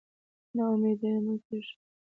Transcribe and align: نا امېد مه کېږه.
نا 0.55 0.63
امېد 0.73 1.01
مه 1.25 1.33
کېږه. 1.45 1.73